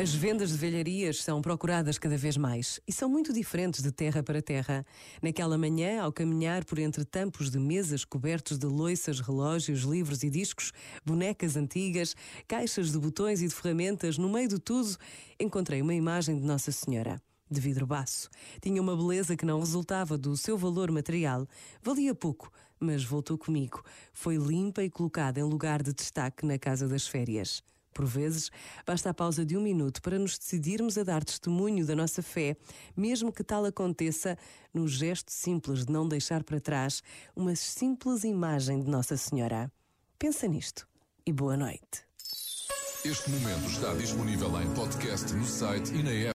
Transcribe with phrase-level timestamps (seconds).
[0.00, 4.22] As vendas de velharias são procuradas cada vez mais e são muito diferentes de terra
[4.22, 4.86] para terra.
[5.20, 10.30] Naquela manhã, ao caminhar por entre tampos de mesas cobertos de loiças, relógios, livros e
[10.30, 10.72] discos,
[11.04, 12.16] bonecas antigas,
[12.48, 14.96] caixas de botões e de ferramentas, no meio de tudo,
[15.38, 17.20] encontrei uma imagem de Nossa Senhora
[17.50, 18.30] de vidro baço.
[18.62, 21.46] Tinha uma beleza que não resultava do seu valor material.
[21.82, 22.50] Valia pouco,
[22.80, 23.84] mas voltou comigo.
[24.10, 27.62] Foi limpa e colocada em lugar de destaque na casa das férias.
[27.92, 28.50] Por vezes,
[28.86, 32.56] basta a pausa de um minuto para nos decidirmos a dar testemunho da nossa fé,
[32.96, 34.36] mesmo que tal aconteça
[34.72, 37.02] no gesto simples de não deixar para trás
[37.36, 39.70] uma simples imagem de Nossa Senhora.
[40.18, 40.86] Pensa nisto
[41.26, 42.04] e boa noite.
[43.04, 46.30] Este momento está disponível em podcast no site e na app.